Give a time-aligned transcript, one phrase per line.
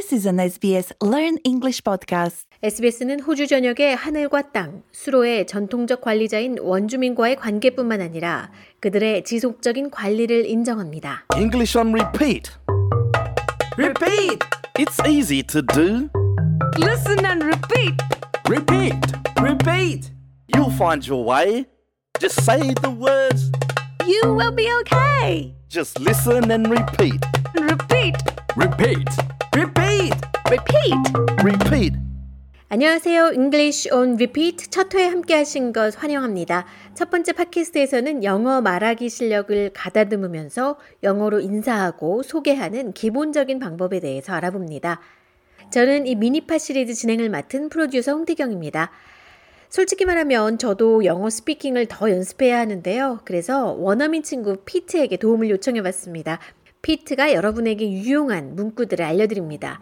[0.00, 2.46] This is an SBS Learn English podcast.
[2.62, 8.50] SBS는 호주 전역의 하늘과 땅, 수로의 전통적 관리자인 원주민과의 관계뿐만 아니라
[8.80, 11.26] 그들의 지속적인 관리를 인정합니다.
[11.36, 12.50] English on repeat.
[13.76, 14.38] Repeat!
[14.78, 16.08] It's easy to do.
[16.78, 18.00] Listen and repeat!
[18.48, 18.96] Repeat.
[19.38, 20.10] Repeat!
[20.48, 21.66] You'll find your way.
[22.18, 23.52] Just say the words.
[24.06, 25.54] You will be okay.
[25.68, 27.20] Just listen and repeat.
[27.54, 28.16] Repeat!
[28.56, 29.39] Repeat.
[29.52, 30.14] Repeat!
[30.48, 30.94] Repeat.
[31.42, 31.96] Repeat.
[32.68, 33.32] 안녕하세요.
[33.32, 36.66] English on Repeat 첫회 함께 하신 것 환영합니다.
[36.94, 45.00] 첫 번째 팟캐스트에서는 영어 말하기 실력을 가다듬으면서 영어로 인사하고 소개하는 기본적인 방법에 대해서 알아봅니다.
[45.72, 48.92] 저는 이 미니팟 시리즈 진행을 맡은 프로듀서 홍태경입니다.
[49.68, 53.20] 솔직히 말하면 저도 영어 스피킹을 더 연습해야 하는데요.
[53.24, 56.38] 그래서 원어민 친구 피트에게 도움을 요청해 봤습니다.
[56.82, 59.80] 피트가 여러분에게 유용한 문구들을 알려드립니다.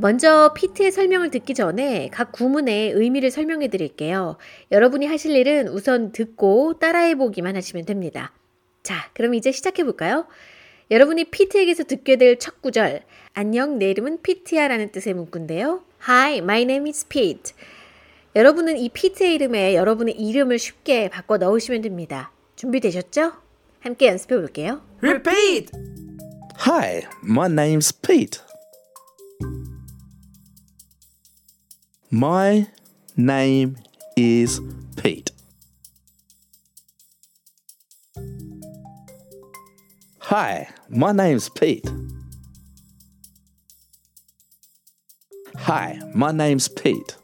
[0.00, 4.36] 먼저 피트의 설명을 듣기 전에 각 구문의 의미를 설명해 드릴게요.
[4.70, 8.32] 여러분이 하실 일은 우선 듣고 따라해 보기만 하시면 됩니다.
[8.82, 10.26] 자, 그럼 이제 시작해 볼까요?
[10.90, 13.02] 여러분이 피트에게서 듣게 될 첫 구절.
[13.34, 15.82] 안녕, 내 이름은 피트야 라는 뜻의 문구인데요.
[16.08, 17.54] Hi, my name is Pete.
[18.36, 22.30] 여러분은 이 피트의 이름에 여러분의 이름을 쉽게 바꿔 넣으시면 됩니다.
[22.56, 23.32] 준비되셨죠?
[23.80, 24.82] 함께 연습해 볼게요.
[25.00, 25.70] Repeat!
[26.62, 28.42] Hi, my name's Pete.
[32.10, 32.66] My
[33.16, 33.76] name
[34.16, 34.60] is
[34.96, 35.30] Pete.
[40.18, 41.88] Hi, my name's Pete.
[45.54, 47.14] Hi, my name's Pete.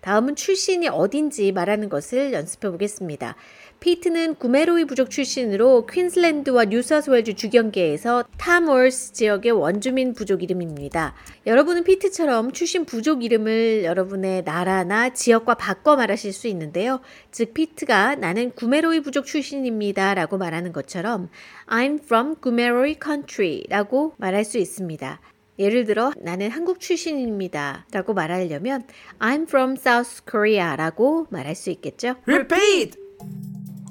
[0.00, 3.36] 다음은 출신이 어딘지 말하는 것을 연습해 보겠습니다.
[3.82, 11.16] 피트는 Gomeroi 부족 출신으로 퀸즐랜드와 뉴사우스웨일스 주경계에서 탬워스 지역의 원주민 부족 이름입니다.
[11.46, 17.00] 여러분은 피트처럼 출신 부족 이름을 여러분의 나라나 지역과 바꿔 말하실 수 있는데요.
[17.32, 21.28] 즉 피트가 나는 Gomeroi 부족 출신입니다 라고 말하는 것처럼
[21.66, 25.20] I'm from Gomeroi country 라고 말할 수 있습니다.
[25.58, 28.84] 예를 들어 나는 한국 출신입니다 라고 말하려면
[29.18, 32.14] I'm from South Korea 라고 말할 수 있겠죠.
[32.26, 33.01] Repeat!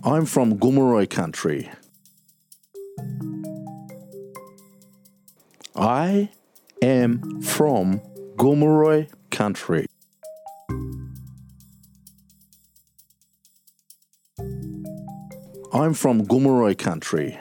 [0.04, 1.70] I'm from Gomeroi country.
[5.76, 6.30] I
[6.82, 8.00] am from
[8.36, 9.86] Gomeroi country.
[15.72, 17.38] I'm from Gomeroi country.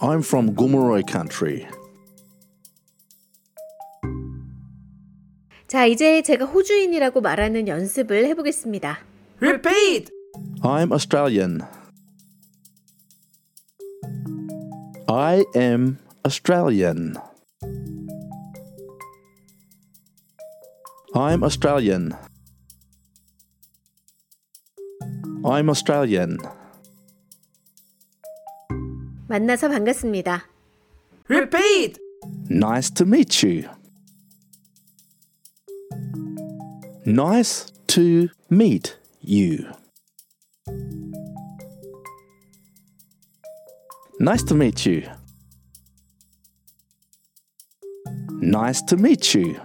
[0.00, 1.68] I'm from Gomeroi country.
[5.68, 9.00] 자, 이제 제가 호주인이라고 말하는 연습을 해보겠습니다.
[9.38, 10.10] Repeat!
[10.62, 11.60] I'm Australian.
[15.06, 17.16] I am Australian.
[21.14, 22.12] I'm Australian.
[25.44, 26.38] I'm Australian.
[29.28, 30.48] 만나서 반갑습니다.
[31.28, 32.00] Repeat!
[32.50, 33.77] Nice to meet you.
[37.08, 39.64] Nice to meet you.
[44.20, 45.04] Nice to meet you.
[48.42, 49.56] Nice to meet you.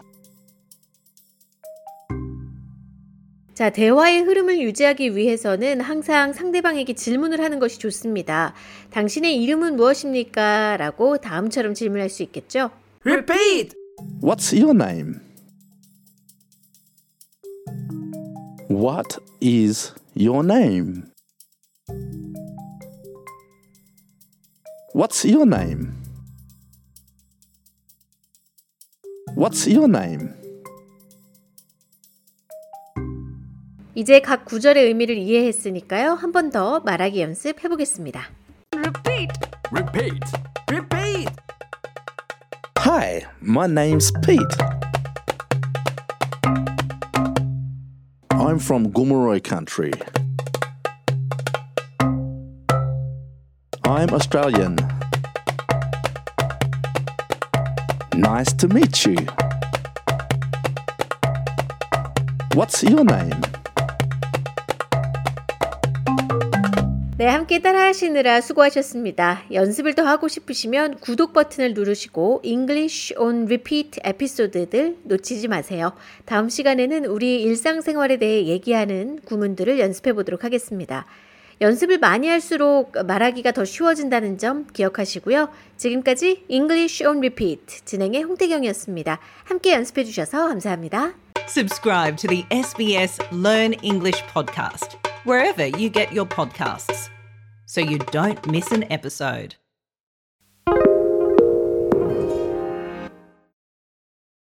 [3.54, 8.54] 자, 대화의 흐름을 유지하기 위해서는 항상 상대방에게 질문을 하는 것이 좋습니다.
[8.92, 10.78] 당신의 이름은 무엇입니까?
[10.78, 12.72] 라고 다음처럼 질문할 수 있겠죠?
[13.04, 13.76] Repeat!
[14.22, 15.33] What's your name?
[18.70, 21.12] What is your name?
[24.94, 25.94] What's your name?
[29.36, 30.30] What's your name?
[33.96, 36.14] 이제 각 구절의 의미를 이해했으니까요.
[36.14, 38.22] 한 번 더 말하기 연습 해 보겠습니다.
[38.76, 39.32] Repeat!
[39.72, 40.20] Repeat.
[40.72, 41.30] Repeat!
[42.80, 44.58] Hi, my name's Pete.
[48.54, 49.92] I'm from Gomeroi country.
[53.84, 54.76] I'm Australian.
[58.14, 59.18] Nice to meet you.
[62.54, 63.42] What's your name?
[67.16, 69.44] 네, 함께 따라 하시느라 수고하셨습니다.
[69.52, 75.94] 연습을 더 하고 싶으시면 구독 버튼을 누르시고 English on Repeat 에피소드들 놓치지 마세요.
[76.26, 81.06] 다음 시간에는 우리 일상생활에 대해 얘기하는 구문들을 연습해 보도록 하겠습니다.
[81.62, 85.50] 연습을 많이 할수록 말하기가 더 쉬워진다는 점 기억하시고요.
[85.78, 89.20] 지금까지 English on Repeat 진행의 홍태경이었습니다.
[89.44, 91.14] 함께 연습해 주셔서 감사합니다.
[91.48, 95.13] Subscribe to the SBS Learn English podcast.
[95.24, 97.10] wherever you get your podcasts
[97.66, 99.56] so you don't miss an episode.